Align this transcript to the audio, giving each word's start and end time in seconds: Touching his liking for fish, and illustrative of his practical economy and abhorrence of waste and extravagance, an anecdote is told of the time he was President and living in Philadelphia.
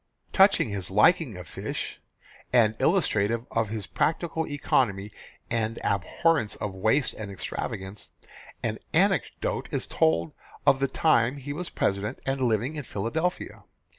Touching 0.33 0.69
his 0.69 0.89
liking 0.89 1.35
for 1.35 1.43
fish, 1.43 2.01
and 2.51 2.73
illustrative 2.79 3.45
of 3.51 3.69
his 3.69 3.85
practical 3.85 4.47
economy 4.47 5.11
and 5.51 5.77
abhorrence 5.83 6.55
of 6.55 6.73
waste 6.73 7.13
and 7.13 7.29
extravagance, 7.31 8.11
an 8.63 8.79
anecdote 8.95 9.67
is 9.69 9.85
told 9.85 10.33
of 10.65 10.79
the 10.79 10.87
time 10.87 11.37
he 11.37 11.53
was 11.53 11.69
President 11.69 12.17
and 12.25 12.41
living 12.41 12.77
in 12.77 12.83
Philadelphia. 12.83 13.63